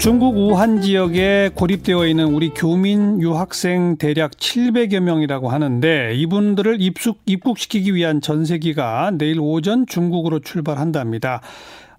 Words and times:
중국 0.00 0.38
우한 0.38 0.80
지역에 0.80 1.50
고립되어 1.54 2.06
있는 2.06 2.32
우리 2.32 2.48
교민 2.48 3.20
유학생 3.20 3.98
대략 3.98 4.30
700여 4.30 5.00
명이라고 5.00 5.50
하는데 5.50 6.14
이분들을 6.14 6.78
입숙, 6.80 7.20
입국시키기 7.26 7.94
위한 7.94 8.22
전세기가 8.22 9.10
내일 9.18 9.38
오전 9.40 9.84
중국으로 9.86 10.38
출발한답니다. 10.38 11.42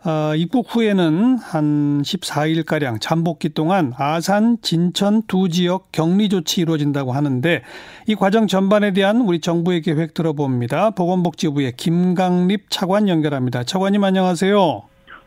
어, 0.03 0.33
입국 0.35 0.75
후에는 0.75 1.37
한 1.37 2.01
14일가량 2.01 2.99
잠복기 2.99 3.49
동안 3.49 3.93
아산, 3.95 4.57
진천 4.63 5.21
두 5.27 5.47
지역 5.47 5.91
격리 5.91 6.27
조치 6.27 6.61
이루어진다고 6.61 7.11
하는데 7.11 7.61
이 8.07 8.15
과정 8.15 8.47
전반에 8.47 8.93
대한 8.93 9.21
우리 9.21 9.39
정부의 9.39 9.81
계획 9.81 10.15
들어봅니다. 10.15 10.89
보건복지부의 10.91 11.73
김강립 11.77 12.71
차관 12.71 13.07
연결합니다. 13.09 13.63
차관님 13.63 14.03
안녕하세요. 14.03 14.81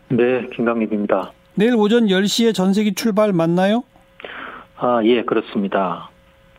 네, 0.09 0.49
김강립입니다. 0.57 1.31
내일 1.55 1.75
오전 1.77 2.07
10시에 2.07 2.55
전세기 2.55 2.95
출발 2.95 3.33
맞나요? 3.33 3.85
아, 4.77 5.01
예, 5.05 5.23
그렇습니다. 5.23 6.11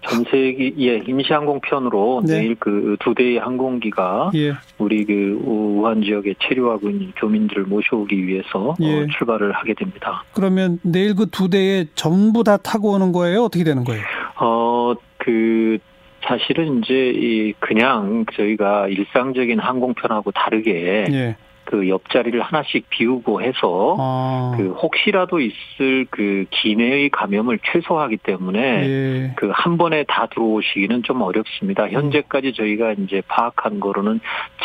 전세기, 0.07 0.75
예, 0.79 1.01
임시 1.07 1.33
항공편으로 1.33 2.21
네. 2.27 2.39
내일 2.41 2.55
그 2.55 2.95
두 2.99 3.15
대의 3.15 3.39
항공기가 3.39 4.31
예. 4.35 4.53
우리 4.77 5.03
그 5.03 5.39
우한 5.43 6.03
지역에 6.03 6.35
체류하고 6.39 6.89
있는 6.91 7.11
교민들을 7.17 7.63
모셔오기 7.63 8.27
위해서 8.27 8.69
어, 8.69 8.75
예. 8.81 9.01
어, 9.03 9.07
출발을 9.17 9.51
하게 9.53 9.73
됩니다. 9.73 10.23
그러면 10.33 10.79
내일 10.83 11.15
그 11.15 11.25
두 11.31 11.49
대에 11.49 11.85
전부 11.95 12.43
다 12.43 12.57
타고 12.57 12.91
오는 12.91 13.11
거예요? 13.11 13.43
어떻게 13.45 13.63
되는 13.63 13.83
거예요? 13.83 14.03
어, 14.39 14.93
그, 15.17 15.79
사실은 16.23 16.81
이제 16.83 16.93
이 17.15 17.53
그냥 17.59 18.25
저희가 18.35 18.87
일상적인 18.87 19.59
항공편하고 19.59 20.31
다르게 20.31 21.05
예. 21.11 21.35
그 21.65 21.89
옆자리를 21.89 22.39
하나씩 22.41 22.89
비우고 22.89 23.41
해서 23.41 23.95
아. 23.99 24.53
그 24.57 24.71
혹시라도 24.71 25.39
있을 25.39 26.05
그 26.09 26.45
기내의 26.51 27.09
감염을 27.09 27.59
최소화하기 27.63 28.17
때문에 28.17 28.59
예. 28.87 29.33
그한 29.35 29.77
번에 29.77 30.03
다 30.07 30.27
들어오시기는 30.27 31.03
좀 31.03 31.21
어렵습니다. 31.21 31.89
현재까지 31.89 32.53
저희가 32.53 32.93
이제 32.93 33.21
파악한 33.27 33.79
거로는 33.79 34.19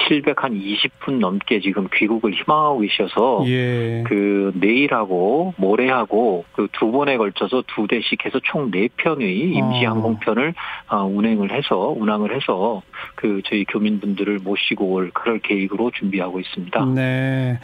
700한 0.09 0.61
20분 0.61 1.19
넘게 1.19 1.61
지금 1.61 1.89
귀국을 1.95 2.33
희망하고 2.33 2.81
계셔서 2.81 3.45
예. 3.47 4.05
그 4.06 4.53
내일하고 4.55 5.55
모레하고 5.56 6.45
그 6.53 6.69
두 6.81 6.91
번에 6.93 7.17
걸쳐서 7.17 7.62
두 7.67 7.87
대씩 7.87 8.25
해서 8.25 8.41
총 8.43 8.71
네 8.71 8.89
편의 8.97 9.39
임시 9.39 9.87
아. 9.87 9.91
항공편을 9.91 10.55
아. 10.89 11.03
운행을 11.03 11.51
해서 11.53 11.95
운항을 11.97 12.34
해서 12.34 12.83
그 13.17 13.43
저희 13.47 13.65
교민분들을 13.65 14.39
모시고 14.43 14.87
올 14.87 15.11
그럴 15.12 15.41
계획으로 15.41 15.91
준비하고 15.91 16.41
있습니다. 16.41 16.81
네. 16.95 17.59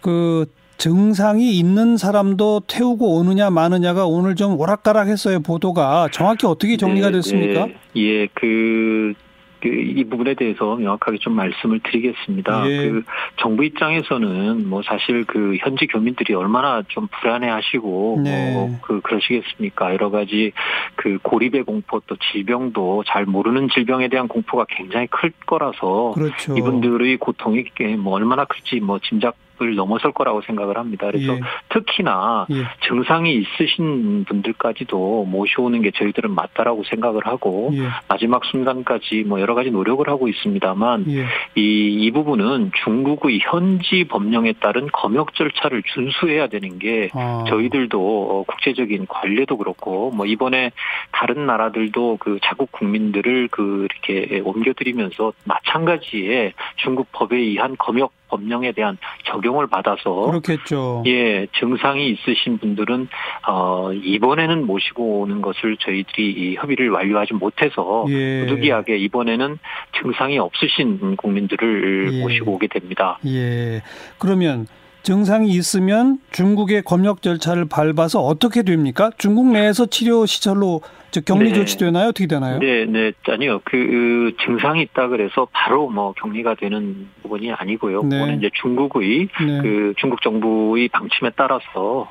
그 0.00 0.46
증상이 0.78 1.58
있는 1.58 1.96
사람도 1.96 2.62
태우고 2.66 3.16
오느냐 3.16 3.50
마느냐가 3.50 4.06
오늘 4.06 4.36
좀 4.36 4.60
오락가락했어요 4.60 5.40
보도가 5.40 6.08
정확히 6.12 6.46
어떻게 6.46 6.76
정리가 6.76 7.08
네, 7.08 7.12
됐습니까? 7.16 7.66
네. 7.66 7.76
예, 7.96 8.26
그. 8.34 9.14
그이 9.60 10.04
부분에 10.04 10.34
대해서 10.34 10.76
명확하게 10.76 11.18
좀 11.18 11.34
말씀을 11.34 11.80
드리겠습니다. 11.80 12.68
예. 12.68 12.76
그 12.76 13.02
정부 13.36 13.64
입장에서는 13.64 14.68
뭐 14.68 14.82
사실 14.82 15.24
그 15.24 15.56
현지 15.60 15.86
교민들이 15.86 16.34
얼마나 16.34 16.82
좀 16.88 17.08
불안해하시고 17.08 18.20
네. 18.24 18.52
뭐그 18.52 19.00
그러시겠습니까? 19.02 19.92
여러 19.92 20.10
가지 20.10 20.52
그 20.96 21.18
고립의 21.22 21.64
공포 21.64 22.00
또 22.06 22.16
질병도 22.32 23.04
잘 23.06 23.24
모르는 23.24 23.68
질병에 23.72 24.08
대한 24.08 24.28
공포가 24.28 24.66
굉장히 24.68 25.06
클 25.08 25.32
거라서 25.46 26.12
그렇죠. 26.14 26.56
이분들의 26.56 27.16
고통이 27.18 27.64
뭐 27.98 28.14
얼마나 28.14 28.44
클지 28.44 28.80
뭐 28.80 28.98
짐작 28.98 29.36
을 29.62 29.74
넘어설 29.74 30.12
거라고 30.12 30.42
생각을 30.42 30.76
합니다. 30.76 31.06
그래서 31.06 31.34
예. 31.34 31.40
특히나 31.70 32.46
예. 32.50 32.64
증상이 32.86 33.34
있으신 33.34 34.24
분들까지도 34.24 35.24
모셔오는 35.24 35.80
게 35.80 35.92
저희들은 35.92 36.30
맞다라고 36.34 36.84
생각을 36.84 37.26
하고 37.26 37.70
예. 37.72 37.88
마지막 38.06 38.44
순간까지 38.44 39.24
뭐 39.26 39.40
여러 39.40 39.54
가지 39.54 39.70
노력을 39.70 40.06
하고 40.08 40.28
있습니다만 40.28 41.06
예. 41.08 41.24
이, 41.54 42.04
이 42.04 42.10
부분은 42.10 42.72
중국의 42.84 43.40
현지 43.42 44.04
법령에 44.04 44.54
따른 44.60 44.88
검역 44.92 45.34
절차를 45.34 45.82
준수해야 45.84 46.48
되는 46.48 46.78
게 46.78 47.08
아. 47.14 47.44
저희들도 47.48 47.98
어, 47.98 48.42
국제적인 48.46 49.06
관례도 49.06 49.56
그렇고 49.56 50.10
뭐 50.10 50.26
이번에 50.26 50.72
다른 51.12 51.46
나라들도 51.46 52.18
그 52.20 52.38
자국 52.42 52.72
국민들을 52.72 53.48
그 53.50 53.86
이렇게 53.90 54.40
옮겨드리면서 54.40 55.32
마찬가지의 55.44 56.52
중국 56.76 57.10
법에 57.12 57.36
의한 57.36 57.76
검역 57.78 58.12
법령에 58.28 58.72
대한 58.72 58.98
적용을 59.24 59.66
받아서 59.66 60.26
그렇겠죠. 60.26 61.02
예, 61.06 61.46
증상이 61.58 62.10
있으신 62.10 62.58
분들은 62.58 63.08
어 63.48 63.92
이번에는 63.92 64.66
모시고 64.66 65.20
오는 65.20 65.42
것을 65.42 65.76
저희들이 65.78 66.56
협의를 66.56 66.90
완료하지 66.90 67.34
못해서 67.34 68.04
예. 68.08 68.40
부득이하게 68.46 68.98
이번에는 68.98 69.58
증상이 70.00 70.38
없으신 70.38 71.16
국민들을 71.16 72.12
예. 72.12 72.20
모시고 72.22 72.52
오게 72.52 72.68
됩니다. 72.68 73.18
예. 73.26 73.82
그러면 74.18 74.66
증상이 75.06 75.50
있으면 75.50 76.18
중국의 76.32 76.82
검역 76.82 77.22
절차를 77.22 77.66
밟아서 77.66 78.20
어떻게 78.20 78.64
됩니까? 78.64 79.10
중국 79.16 79.46
내에서 79.52 79.86
치료 79.86 80.26
시설로 80.26 80.80
즉 81.16 81.24
격리 81.24 81.48
네. 81.48 81.54
조치 81.54 81.78
되나요? 81.78 82.08
어떻게 82.08 82.26
되나요? 82.26 82.58
네, 82.58 82.84
네, 82.84 83.12
아니요. 83.28 83.62
그, 83.64 83.78
그 83.78 84.32
증상이 84.44 84.82
있다 84.82 85.08
그래서 85.08 85.48
바로 85.50 85.88
뭐 85.88 86.12
격리가 86.12 86.56
되는 86.56 87.08
부분이 87.22 87.52
아니고요. 87.52 88.02
네. 88.02 88.18
그거는 88.18 88.38
이제 88.38 88.50
중국의 88.60 89.28
네. 89.46 89.60
그 89.62 89.94
중국 89.96 90.20
정부의 90.20 90.88
방침에 90.88 91.30
따라서 91.34 92.06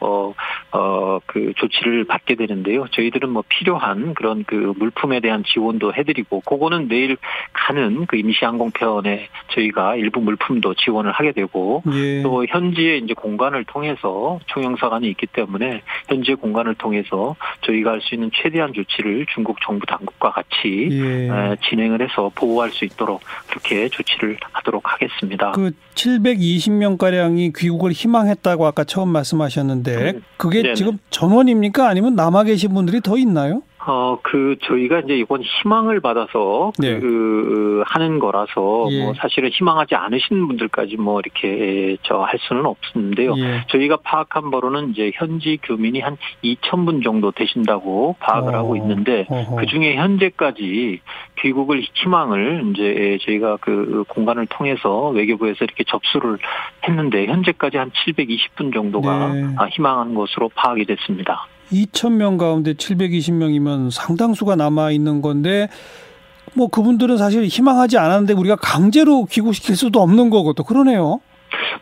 어어그 0.71 1.53
조치를 1.55 2.05
받게 2.05 2.33
되는데요. 2.33 2.87
저희들은 2.89 3.29
뭐 3.29 3.43
필요한 3.47 4.15
그런 4.15 4.43
그 4.43 4.73
물품에 4.75 5.19
대한 5.19 5.43
지원도 5.43 5.93
해드리고 5.93 6.39
그거는 6.39 6.87
내일 6.87 7.17
가는 7.53 8.07
그 8.07 8.17
임시 8.17 8.43
항공편에 8.43 9.27
저희가 9.53 9.97
일부 9.97 10.19
물품도 10.19 10.73
지원을 10.73 11.11
하게 11.11 11.31
되고 11.31 11.83
예. 11.93 12.23
또 12.23 12.43
현지의 12.47 13.01
이제 13.03 13.13
공간을 13.13 13.65
통해서 13.65 14.39
총영사관이 14.47 15.07
있기 15.09 15.27
때문에 15.27 15.83
현지 16.09 16.33
공간을 16.33 16.73
통해서 16.73 17.35
저희가 17.61 17.91
할 17.91 18.05
수 18.05 18.13
있는 18.13 18.29
최대한 18.33 18.73
조치 18.73 18.94
조치를 18.95 19.25
중국 19.33 19.57
정부 19.65 19.85
당국과 19.85 20.31
같이 20.31 20.89
예. 20.91 21.55
진행을 21.69 22.01
해서 22.01 22.31
보호할 22.33 22.71
수 22.71 22.85
있도록 22.85 23.21
그렇게 23.47 23.89
조치를 23.89 24.37
하도록 24.53 24.81
하겠습니다. 24.85 25.51
그 25.51 25.71
720명 25.95 26.97
가량이 26.97 27.53
귀국을 27.55 27.91
희망했다고 27.91 28.65
아까 28.65 28.83
처음 28.83 29.09
말씀하셨는데 29.09 30.11
음. 30.11 30.23
그게 30.37 30.61
네네. 30.61 30.75
지금 30.75 30.97
전원입니까 31.09 31.87
아니면 31.87 32.15
남아 32.15 32.43
계신 32.43 32.73
분들이 32.73 33.01
더 33.01 33.17
있나요? 33.17 33.61
어, 33.87 34.19
그, 34.21 34.57
저희가 34.63 35.01
이제 35.01 35.15
이번 35.15 35.41
희망을 35.41 35.99
받아서 35.99 36.71
네. 36.79 36.99
그, 36.99 37.83
하는 37.85 38.19
거라서 38.19 38.87
예. 38.91 39.03
뭐 39.03 39.13
사실은 39.15 39.49
희망하지 39.51 39.95
않으신 39.95 40.47
분들까지 40.47 40.97
뭐 40.97 41.19
이렇게 41.19 41.97
저 42.03 42.25
할 42.25 42.39
수는 42.39 42.65
없는데요. 42.65 43.35
예. 43.37 43.65
저희가 43.67 43.97
파악한 43.97 44.51
바로는 44.51 44.91
이제 44.91 45.11
현지 45.15 45.57
교민이 45.61 45.99
한 45.99 46.17
2,000분 46.43 47.03
정도 47.03 47.31
되신다고 47.31 48.15
파악을 48.19 48.53
어. 48.53 48.57
하고 48.57 48.75
있는데 48.77 49.25
그 49.57 49.65
중에 49.67 49.95
현재까지 49.95 51.01
귀국을 51.39 51.83
희망을 51.93 52.71
이제 52.71 53.17
저희가 53.21 53.57
그 53.61 54.03
공간을 54.07 54.47
통해서 54.47 55.09
외교부에서 55.09 55.63
이렇게 55.65 55.83
접수를 55.87 56.39
했는데 56.87 57.27
현재까지 57.27 57.77
한 57.77 57.91
720분 57.91 58.73
정도가 58.73 59.33
네. 59.33 59.43
희망한 59.71 60.15
것으로 60.15 60.49
파악이 60.55 60.85
됐습니다. 60.85 61.47
2,000명 61.71 62.37
가운데 62.37 62.73
720명이면 62.73 63.91
상당수가 63.91 64.55
남아 64.55 64.91
있는 64.91 65.21
건데 65.21 65.69
뭐 66.53 66.67
그분들은 66.67 67.17
사실 67.17 67.45
희망하지 67.45 67.97
않았는데 67.97 68.33
우리가 68.33 68.55
강제로 68.55 69.25
귀국시킬 69.25 69.75
수도 69.75 70.01
없는 70.01 70.29
거고 70.29 70.53
또 70.53 70.63
그러네요. 70.63 71.19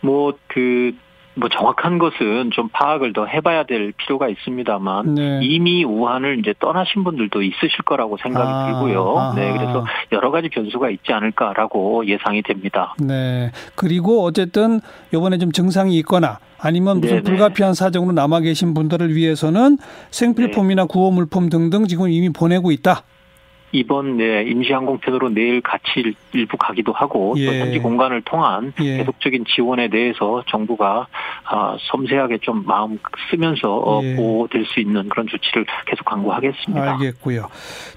뭐그 0.01 0.93
뭐 1.35 1.49
정확한 1.49 1.97
것은 1.97 2.51
좀 2.51 2.69
파악을 2.69 3.13
더 3.13 3.25
해봐야 3.25 3.63
될 3.63 3.91
필요가 3.93 4.29
있습니다만 4.29 5.15
네. 5.15 5.39
이미 5.41 5.83
우한을 5.83 6.39
이제 6.39 6.53
떠나신 6.59 7.03
분들도 7.03 7.41
있으실 7.41 7.83
거라고 7.85 8.17
생각이 8.17 8.47
아, 8.47 8.65
들고요. 8.67 9.17
아하. 9.17 9.35
네, 9.35 9.51
그래서 9.51 9.85
여러 10.11 10.31
가지 10.31 10.49
변수가 10.49 10.89
있지 10.91 11.11
않을까라고 11.11 12.05
예상이 12.07 12.43
됩니다. 12.43 12.93
네, 12.99 13.51
그리고 13.75 14.23
어쨌든 14.23 14.79
이번에 15.13 15.37
좀 15.39 15.51
증상이 15.51 15.97
있거나 15.99 16.39
아니면 16.59 17.01
무슨 17.01 17.17
네네. 17.17 17.23
불가피한 17.23 17.73
사정으로 17.73 18.13
남아 18.13 18.41
계신 18.41 18.73
분들을 18.73 19.15
위해서는 19.15 19.77
생필품이나 20.11 20.83
네. 20.83 20.87
구호 20.87 21.11
물품 21.11 21.49
등등 21.49 21.87
지금 21.87 22.09
이미 22.09 22.29
보내고 22.29 22.71
있다. 22.71 23.03
이번 23.73 24.17
네, 24.17 24.43
임시항공편으로 24.43 25.29
내일 25.29 25.59
같이 25.61 26.13
일부 26.31 26.57
가기도 26.57 26.93
하고 26.93 27.33
예. 27.37 27.45
또 27.47 27.53
현지 27.53 27.79
공간을 27.79 28.21
통한 28.21 28.71
예. 28.81 28.97
계속적인 28.97 29.45
지원에 29.53 29.89
대해서 29.89 30.43
정부가 30.47 31.07
아, 31.45 31.75
섬세하게 31.91 32.37
좀 32.41 32.63
마음 32.65 32.99
쓰면서 33.29 33.75
어, 33.77 34.01
예. 34.03 34.15
보호될 34.15 34.65
수 34.67 34.79
있는 34.79 35.09
그런 35.09 35.27
조치를 35.27 35.65
계속 35.87 36.05
강구하겠습니다. 36.05 36.93
알겠고요. 36.93 37.47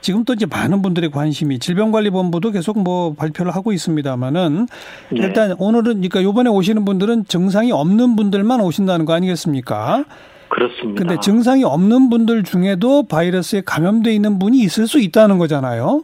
지금 0.00 0.24
또 0.24 0.32
이제 0.32 0.46
많은 0.46 0.80
분들의 0.80 1.10
관심이 1.10 1.58
질병관리본부도 1.58 2.52
계속 2.52 2.82
뭐 2.82 3.14
발표를 3.14 3.54
하고 3.54 3.72
있습니다만은 3.72 4.66
네. 5.10 5.20
일단 5.20 5.54
오늘은 5.58 6.00
그러니까 6.00 6.20
이번에 6.20 6.48
오시는 6.48 6.86
분들은 6.86 7.26
증상이 7.26 7.70
없는 7.70 8.16
분들만 8.16 8.62
오신다는 8.62 9.04
거 9.04 9.12
아니겠습니까? 9.12 10.04
그렇습니다. 10.48 11.02
근데 11.02 11.20
증상이 11.20 11.64
없는 11.64 12.10
분들 12.10 12.44
중에도 12.44 13.06
바이러스에 13.06 13.62
감염돼 13.64 14.12
있는 14.12 14.38
분이 14.38 14.58
있을 14.58 14.86
수 14.86 15.00
있다는 15.00 15.38
거잖아요. 15.38 16.02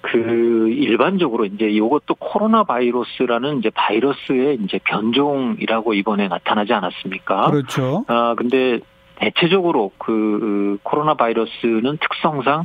그 0.00 0.68
일반적으로 0.70 1.46
이제 1.46 1.66
이것도 1.66 2.16
코로나 2.18 2.64
바이러스라는 2.64 3.58
이제 3.58 3.70
바이러스의 3.70 4.58
이제 4.64 4.78
변종이라고 4.84 5.94
이번에 5.94 6.28
나타나지 6.28 6.72
않았습니까? 6.72 7.50
그렇죠. 7.50 8.04
아 8.08 8.34
근데 8.36 8.80
대체적으로 9.16 9.92
그 9.98 10.78
코로나 10.82 11.14
바이러스는 11.14 11.98
특성상 11.98 12.64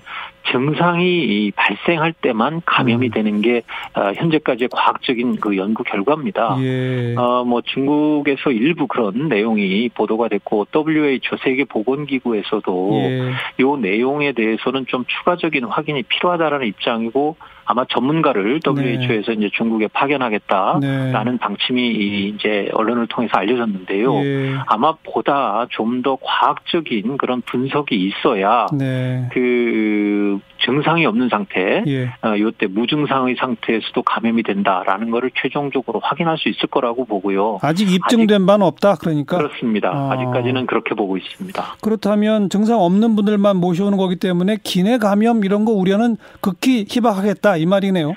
증상이 0.52 1.52
발생할 1.56 2.14
때만 2.14 2.62
감염이 2.66 3.08
음. 3.08 3.12
되는 3.12 3.42
게 3.42 3.64
아, 3.94 4.12
현재까지의 4.14 4.70
과학적인 4.72 5.38
그 5.40 5.58
연구 5.58 5.84
결과입니다. 5.84 6.58
예. 6.62 7.16
어 7.18 7.44
뭐 7.48 7.62
중국에서 7.62 8.52
일부 8.52 8.88
그런 8.88 9.30
내용이 9.30 9.90
보도가 9.90 10.28
됐고 10.28 10.68
WHO 10.76 11.38
세계 11.44 11.64
보건기구에서도 11.66 12.92
예. 12.94 13.32
요 13.60 13.78
내용에 13.78 14.34
대해서는 14.34 14.86
좀 14.88 15.06
추가적인 15.08 15.66
확인이 15.66 16.04
필요하다라는 16.04 16.68
입장이고 16.68 17.36
아마 17.70 17.84
전문가를 17.86 18.62
WHO에서 18.66 19.32
네. 19.32 19.38
이제 19.38 19.50
중국에 19.54 19.88
파견하겠다라는 19.88 21.32
네. 21.34 21.38
방침이 21.40 22.30
이제 22.30 22.70
언론을 22.74 23.08
통해서 23.08 23.38
알려졌는데요. 23.38 24.16
예. 24.24 24.56
아마 24.68 24.94
보다 25.04 25.66
좀 25.70 25.98
더 26.04 26.18
과학적인 26.22 27.18
그런 27.18 27.42
분석이 27.42 27.96
있어야 27.96 28.68
네. 28.78 29.28
그 29.34 30.37
증상이 30.68 31.06
없는 31.06 31.30
상태, 31.30 31.82
예. 31.88 32.08
어, 32.22 32.36
이때 32.36 32.68
무증상의 32.68 33.38
상태에서도 33.40 34.02
감염이 34.04 34.44
된다라는 34.44 35.12
것을 35.12 35.32
최종적으로 35.42 36.02
확인할 36.04 36.38
수 36.38 36.50
있을 36.50 36.68
거라고 36.68 37.06
보고요. 37.06 37.60
아직 37.62 37.90
입증된 37.90 38.42
아직, 38.42 38.46
바는 38.46 38.66
없다, 38.66 38.96
그러니까 38.96 39.38
그렇습니다. 39.38 39.92
아. 39.94 40.12
아직까지는 40.12 40.66
그렇게 40.66 40.94
보고 40.94 41.16
있습니다. 41.16 41.78
그렇다면 41.82 42.50
증상 42.50 42.82
없는 42.82 43.16
분들만 43.16 43.56
모셔오는 43.56 43.98
거기 43.98 44.18
때문에 44.18 44.58
기내 44.62 44.98
감염 44.98 45.46
이런 45.46 45.64
거 45.64 45.72
우려는 45.72 46.18
극히 46.42 46.86
희박하겠다 46.90 47.56
이 47.58 47.66
말이네요. 47.66 48.14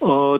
어 0.00 0.36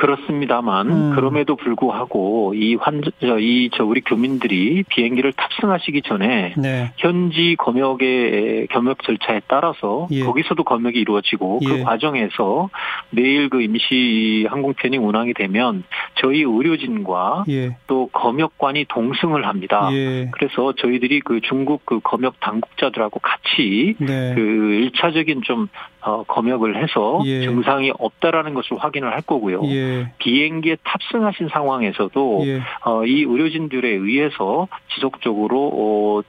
그렇습니다만 0.00 0.90
음. 0.90 1.12
그럼에도 1.14 1.56
불구하고 1.56 2.54
이 2.54 2.74
환자 2.74 3.10
이 3.38 3.68
저 3.72 3.84
우리 3.84 4.00
교민들이 4.00 4.82
비행기를 4.88 5.32
탑승하시기 5.32 6.02
전에 6.02 6.54
네. 6.56 6.92
현지 6.96 7.56
검역의 7.58 8.68
검역 8.68 9.02
절차에 9.02 9.42
따라서 9.46 10.08
예. 10.10 10.24
거기서도 10.24 10.64
검역이 10.64 10.98
이루어지고 10.98 11.60
그 11.60 11.64
예. 11.64 11.78
그 11.78 11.84
과정에서 11.84 12.70
내일 13.10 13.48
그 13.48 13.62
임시 13.62 14.46
항공편이 14.48 14.96
운항이 14.96 15.34
되면 15.34 15.84
저희 16.16 16.42
의료진과 16.42 17.44
예. 17.48 17.76
또 17.86 18.08
검역관이 18.12 18.86
동승을 18.88 19.46
합니다. 19.46 19.88
예. 19.92 20.28
그래서 20.32 20.72
저희들이 20.72 21.20
그 21.20 21.40
중국 21.42 21.84
그 21.84 22.00
검역 22.00 22.40
당국자들하고 22.40 23.20
같이 23.20 23.94
네. 23.98 24.34
그 24.34 24.40
일차적인 24.40 25.42
좀 25.42 25.68
어, 26.02 26.24
검역을 26.24 26.82
해서 26.82 27.20
예. 27.24 27.42
증상이 27.42 27.92
없다라는 27.98 28.54
것을 28.54 28.78
확인을 28.78 29.12
할 29.12 29.22
거고요. 29.22 29.62
예. 29.64 30.12
비행기에 30.18 30.78
탑승하신 30.84 31.48
상황에서도 31.48 32.42
예. 32.46 32.60
어, 32.84 33.04
이 33.04 33.22
의료진들에 33.22 33.88
의해서 33.88 34.68
지속적으로 34.94 35.70
어, 35.74 36.22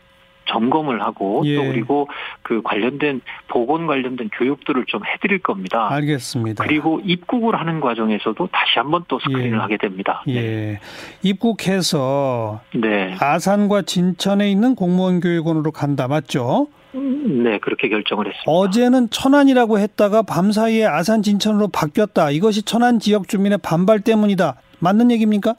점검을 0.47 1.01
하고 1.01 1.43
예. 1.45 1.55
또 1.55 1.63
그리고 1.63 2.09
그 2.41 2.61
관련된 2.61 3.21
보건 3.47 3.87
관련된 3.87 4.29
교육들을 4.33 4.85
좀 4.87 5.01
해드릴 5.05 5.39
겁니다. 5.39 5.87
알겠습니다. 5.91 6.63
그리고 6.63 6.99
입국을 7.03 7.59
하는 7.59 7.79
과정에서도 7.79 8.47
다시 8.51 8.79
한번 8.79 9.05
또 9.07 9.19
스크린을 9.19 9.53
예. 9.53 9.61
하게 9.61 9.77
됩니다. 9.77 10.23
예. 10.27 10.41
네. 10.41 10.79
입국해서 11.23 12.61
네. 12.75 13.15
아산과 13.19 13.83
진천에 13.83 14.51
있는 14.51 14.75
공무원 14.75 15.19
교육원으로 15.21 15.71
간다 15.71 16.07
맞죠? 16.07 16.67
네, 16.93 17.59
그렇게 17.59 17.89
결정을 17.89 18.27
했습니다. 18.27 18.51
어제는 18.51 19.09
천안이라고 19.09 19.79
했다가 19.79 20.23
밤사이에 20.23 20.85
아산 20.85 21.23
진천으로 21.23 21.69
바뀌었다. 21.69 22.31
이것이 22.31 22.63
천안 22.63 22.99
지역 22.99 23.27
주민의 23.27 23.59
반발 23.59 24.01
때문이다. 24.01 24.55
맞는 24.79 25.11
얘기입니까? 25.11 25.55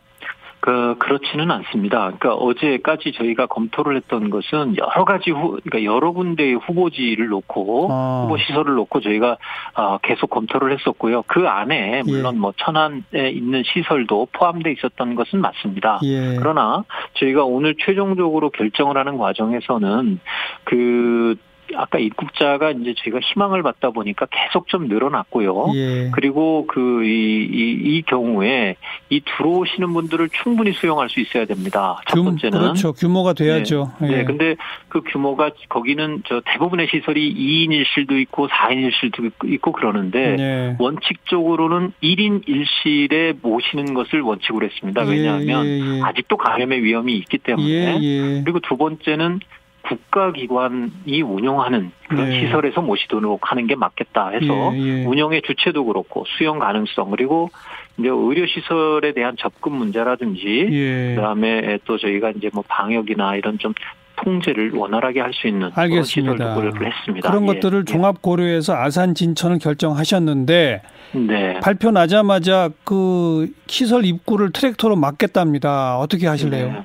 그 0.63 0.95
그렇지는 1.01 1.51
않습니다. 1.51 2.13
그러니까 2.17 2.35
어제까지 2.35 3.13
저희가 3.17 3.47
검토를 3.47 3.97
했던 3.97 4.31
것은 4.31 4.77
여러 4.77 5.05
가지 5.05 5.33
후 5.33 5.59
그러니까 5.65 5.83
여러 5.83 6.13
군데의 6.13 6.55
후보지를 6.55 7.27
놓고 7.27 7.89
아. 7.91 8.23
후보 8.23 8.39
시설을 8.39 8.75
놓고 8.75 9.01
저희가 9.01 9.39
어, 9.75 9.99
계속 9.99 10.31
검토를 10.31 10.73
했었고요. 10.79 11.25
그 11.27 11.49
안에 11.49 12.05
물론 12.05 12.37
예. 12.37 12.39
뭐 12.39 12.55
천안에 12.57 13.31
있는 13.33 13.65
시설도 13.65 14.29
포함돼 14.31 14.71
있었던 14.71 15.17
것은 15.17 15.41
맞습니다. 15.41 15.99
예. 16.05 16.37
그러나 16.39 16.85
저희가 17.15 17.45
오늘 17.45 17.75
최종적으로 17.85 18.51
결정을 18.51 18.97
하는 18.97 19.19
과정에서는 19.19 20.21
그 20.63 21.35
아까 21.77 21.99
입국자가 21.99 22.71
이제 22.71 22.95
저희가 22.99 23.21
희망을 23.21 23.63
받다 23.63 23.91
보니까 23.91 24.27
계속 24.31 24.69
좀 24.69 24.89
늘어났고요. 24.89 25.73
예. 25.75 26.11
그리고 26.13 26.67
그 26.67 27.03
이 27.03 27.49
이, 27.53 27.97
이 27.97 28.03
경우에 28.03 28.77
이 29.11 29.21
들어오시는 29.21 29.93
분들을 29.93 30.31
충분히 30.43 30.73
수용할 30.73 31.09
수 31.09 31.21
있어야 31.21 31.45
됩니다. 31.45 32.01
첫 32.09 32.17
규, 32.17 32.25
번째는 32.25 32.59
그렇죠. 32.59 32.93
규모가 32.93 33.33
돼야죠. 33.35 33.93
네. 34.01 34.09
예. 34.09 34.17
네. 34.19 34.25
근데 34.25 34.57
그 34.89 35.03
규모가 35.03 35.51
거기는 35.69 36.23
저 36.27 36.41
대부분의 36.45 36.89
시설이 36.91 37.35
2인 37.35 37.71
1실도 37.71 38.21
있고 38.23 38.49
4인 38.49 38.91
1실도 38.91 39.53
있고 39.53 39.73
그러는데 39.73 40.37
네. 40.37 40.77
원칙적으로는 40.79 41.93
1인 42.03 42.47
1실에 42.47 43.37
모시는 43.43 43.95
것을 43.95 44.21
원칙으로 44.21 44.67
했습니다. 44.67 45.07
예, 45.07 45.11
왜냐하면 45.11 45.67
예, 45.67 45.81
예, 45.81 46.01
아직도 46.03 46.37
감염의 46.37 46.83
위험이 46.83 47.17
있기 47.17 47.39
때문에 47.39 47.69
예, 47.69 47.99
예. 48.01 48.43
그리고 48.43 48.61
두 48.61 48.77
번째는 48.77 49.41
국가기관이 49.83 51.23
운영하는 51.23 51.91
그런 52.09 52.29
네. 52.29 52.41
시설에서 52.41 52.81
모시도록 52.81 53.51
하는 53.51 53.67
게 53.67 53.75
맞겠다 53.75 54.29
해서 54.29 54.73
예, 54.75 54.79
예. 54.79 55.05
운영의 55.05 55.43
주체도 55.43 55.85
그렇고 55.85 56.25
수용 56.39 56.59
가능성 56.59 57.11
그리고 57.11 57.51
이제 57.99 58.09
의료 58.09 58.47
시설에 58.47 59.13
대한 59.13 59.37
접근 59.39 59.73
문제라든지 59.73 60.69
예. 60.71 61.15
그다음에 61.17 61.79
또 61.85 61.99
저희가 61.99 62.31
이제 62.31 62.51
뭐 62.53 62.63
방역이나 62.69 63.37
이런 63.37 63.59
좀 63.59 63.75
통제를 64.17 64.73
원활하게 64.75 65.21
할 65.21 65.33
수 65.33 65.49
있는 65.49 65.71
알겠습니다. 65.75 66.55
그런 66.55 66.87
했습니다. 66.87 67.29
그런 67.29 67.43
예. 67.43 67.47
것들을 67.55 67.81
예. 67.81 67.85
종합 67.93 68.23
고려해서 68.23 68.75
아산 68.75 69.15
진천을 69.15 69.59
결정하셨는데 69.59 70.83
네. 71.13 71.61
발표 71.61 71.91
나자마자 71.91 72.71
그 72.85 73.49
시설 73.67 74.05
입구를 74.05 74.53
트랙터로 74.53 74.97
막겠답니다. 74.97 75.99
어떻게 75.99 76.27
하실래요? 76.27 76.69
네. 76.69 76.85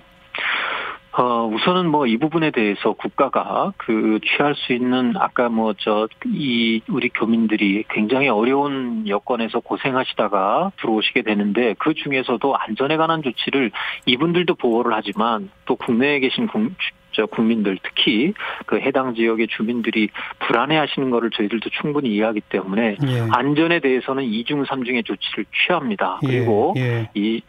어, 1.19 1.47
우선은 1.47 1.89
뭐 1.89 2.05
이 2.07 2.17
부분에 2.17 2.51
대해서 2.51 2.93
국가가 2.93 3.73
그 3.77 4.19
취할 4.23 4.53
수 4.55 4.71
있는 4.73 5.13
아까 5.17 5.49
뭐 5.49 5.73
저 5.73 6.07
이 6.25 6.81
우리 6.89 7.09
교민들이 7.09 7.83
굉장히 7.89 8.27
어려운 8.29 9.07
여건에서 9.07 9.59
고생하시다가 9.59 10.71
들어오시게 10.79 11.23
되는데 11.23 11.75
그 11.79 11.93
중에서도 11.93 12.55
안전에 12.55 12.97
관한 12.97 13.21
조치를 13.23 13.71
이분들도 14.05 14.55
보호를 14.55 14.93
하지만 14.93 15.49
또 15.65 15.75
국내에 15.75 16.19
계신 16.19 16.47
국, 16.47 16.71
저 17.11 17.25
국민들 17.25 17.77
특히 17.81 18.33
그 18.67 18.79
해당 18.79 19.15
지역의 19.15 19.47
주민들이 19.47 20.09
불안해하시는 20.39 21.09
것을 21.09 21.31
저희들도 21.31 21.69
충분히 21.81 22.09
이해하기 22.09 22.41
때문에 22.41 22.97
예. 23.03 23.27
안전에 23.31 23.79
대해서는 23.79 24.23
이중 24.23 24.65
삼중의 24.65 25.03
조치를 25.03 25.45
취합니다. 25.65 26.19
예, 26.23 26.27
그리고 26.27 26.73
예. 26.77 26.81
예. 26.81 27.09
이 27.15 27.41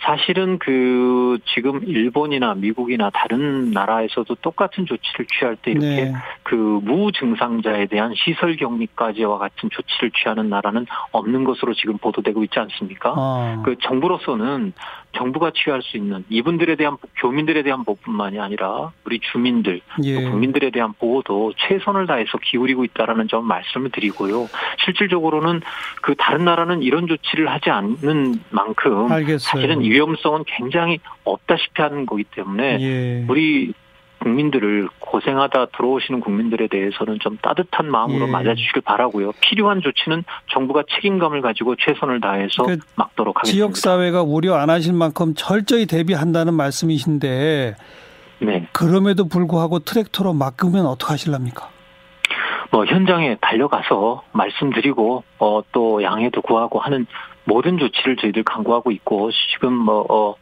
사실은 0.00 0.58
그 0.58 1.38
지금 1.54 1.82
일본이나 1.84 2.54
미국이나 2.54 3.10
다른 3.10 3.70
나라에서도 3.70 4.34
똑같은 4.36 4.84
조치를 4.86 5.26
취할 5.26 5.56
때 5.56 5.70
이렇게 5.70 5.86
네. 5.86 6.12
그 6.44 6.54
무증상자에 6.54 7.86
대한 7.86 8.12
시설 8.14 8.56
격리까지와 8.56 9.38
같은 9.38 9.70
조치를 9.70 10.10
취하는 10.10 10.50
나라는 10.50 10.86
없는 11.10 11.44
것으로 11.44 11.72
지금 11.72 11.96
보도되고 11.96 12.44
있지 12.44 12.58
않습니까? 12.58 13.14
아. 13.16 13.62
그 13.64 13.76
정부로서는 13.82 14.74
정부가 15.16 15.52
취할 15.54 15.80
수 15.82 15.96
있는 15.96 16.24
이분들에 16.28 16.76
대한 16.76 16.98
교민들에 17.16 17.62
대한 17.62 17.84
보호뿐만이 17.84 18.38
아니라 18.40 18.92
우리 19.04 19.20
주민들 19.20 19.80
예. 20.02 20.28
국민들에 20.28 20.70
대한 20.70 20.92
보호도 20.92 21.54
최선을 21.56 22.06
다해서 22.06 22.36
기울이고 22.38 22.84
있다라는 22.84 23.28
점 23.28 23.46
말씀을 23.46 23.90
드리고요. 23.90 24.48
실질적으로는 24.84 25.62
그 26.02 26.14
다른 26.16 26.44
나라는 26.44 26.82
이런 26.82 27.06
조치를 27.06 27.48
하지 27.48 27.70
않는 27.70 28.40
만큼 28.50 29.10
알겠어요. 29.10 29.38
사실은 29.38 29.80
위험성은 29.80 30.44
굉장히 30.46 30.98
없다시피 31.24 31.80
하는 31.80 32.04
거기 32.04 32.24
때문에 32.24 32.80
예. 32.80 33.24
우리 33.28 33.72
국민들을 34.24 34.88
고생하다 35.00 35.66
들어오시는 35.76 36.20
국민들에 36.20 36.66
대해서는 36.66 37.18
좀 37.20 37.36
따뜻한 37.42 37.90
마음으로 37.90 38.26
예. 38.26 38.30
맞아주시길 38.30 38.82
바라고요. 38.82 39.32
필요한 39.40 39.82
조치는 39.82 40.24
정부가 40.50 40.82
책임감을 40.94 41.42
가지고 41.42 41.76
최선을 41.76 42.20
다해서 42.22 42.64
그 42.64 42.78
막도록 42.96 43.38
하겠습니다. 43.38 43.54
지역 43.54 43.76
사회가 43.76 44.22
우려 44.22 44.54
안 44.54 44.70
하실 44.70 44.94
만큼 44.94 45.34
철저히 45.36 45.86
대비한다는 45.86 46.54
말씀이신데 46.54 47.76
네. 48.40 48.68
그럼에도 48.72 49.28
불구하고 49.28 49.80
트랙터로 49.80 50.32
막으면 50.32 50.86
어떡 50.86 51.10
하실랍니까? 51.10 51.68
뭐 52.70 52.86
현장에 52.86 53.36
달려가서 53.40 54.22
말씀드리고 54.32 55.22
어, 55.38 55.62
또 55.70 56.02
양해도 56.02 56.40
구하고 56.40 56.80
하는 56.80 57.06
모든 57.44 57.78
조치를 57.78 58.16
저희들 58.16 58.42
강구하고 58.42 58.90
있고 58.90 59.30
지금 59.52 59.74
뭐 59.74 60.04
어, 60.08 60.34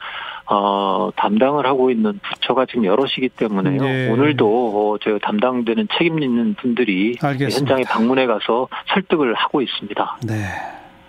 어, 0.47 1.11
담당을 1.17 1.67
하고 1.67 1.91
있는 1.91 2.19
부처가 2.23 2.67
지금 2.67 2.85
여럿이기 2.85 3.29
때문에요. 3.31 3.83
네. 3.83 4.11
오늘도 4.11 4.47
어, 4.49 4.99
저 5.03 5.19
담당되는 5.19 5.89
책임 5.97 6.23
있는 6.23 6.55
분들이 6.55 7.17
알겠습니다. 7.21 7.59
현장에 7.59 7.83
방문해 7.85 8.27
가서 8.27 8.69
설득을 8.93 9.35
하고 9.35 9.63
있습니다. 9.63 10.19
네. 10.27 10.35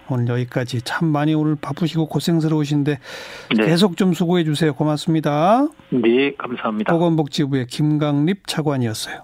오늘 0.10 0.28
여기까지 0.28 0.82
참 0.82 1.08
많이 1.08 1.34
오늘 1.34 1.56
바쁘시고 1.60 2.08
고생스러우신데 2.08 3.00
네. 3.58 3.66
계속 3.66 3.98
좀 3.98 4.14
수고해 4.14 4.44
주세요. 4.44 4.74
고맙습니다. 4.74 5.68
네, 5.90 6.34
감사합니다. 6.38 6.92
보건복지부의 6.92 7.68
김강립 7.68 8.48
차관이었어요. 8.48 9.22